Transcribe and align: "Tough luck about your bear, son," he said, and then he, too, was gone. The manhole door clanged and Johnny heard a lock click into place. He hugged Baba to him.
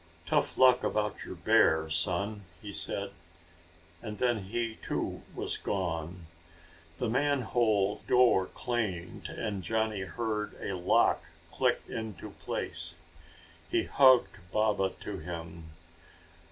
"Tough 0.25 0.57
luck 0.57 0.83
about 0.83 1.25
your 1.25 1.35
bear, 1.35 1.87
son," 1.87 2.41
he 2.59 2.73
said, 2.73 3.11
and 4.01 4.17
then 4.17 4.45
he, 4.45 4.77
too, 4.81 5.21
was 5.35 5.57
gone. 5.59 6.25
The 6.97 7.07
manhole 7.07 8.01
door 8.07 8.47
clanged 8.47 9.29
and 9.29 9.61
Johnny 9.61 10.01
heard 10.01 10.55
a 10.59 10.73
lock 10.75 11.21
click 11.51 11.83
into 11.87 12.31
place. 12.31 12.95
He 13.69 13.83
hugged 13.83 14.39
Baba 14.51 14.89
to 15.01 15.19
him. 15.19 15.69